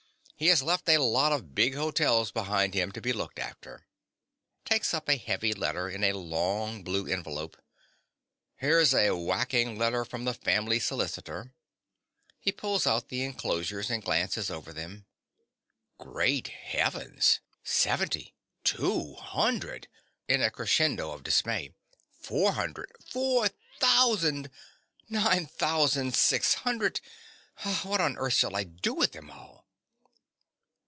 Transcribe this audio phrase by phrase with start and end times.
[0.35, 3.85] He has left a lot of big hotels behind him to be looked after.
[4.65, 7.57] (Takes up a heavy letter in a long blue envelope.)
[8.55, 11.53] Here's a whacking letter from the family solicitor.
[12.39, 15.05] (He pulls out the enclosures and glances over them.)
[15.99, 17.39] Great Heavens!
[17.63, 18.33] Seventy!
[18.63, 19.87] Two hundred!
[20.27, 21.75] (In a crescendo of dismay.)
[22.19, 22.89] Four hundred!
[23.07, 23.49] Four
[23.79, 24.49] thousand!!
[25.07, 26.99] Nine thousand six hundred!!!
[27.83, 29.61] What on earth shall I do with them all?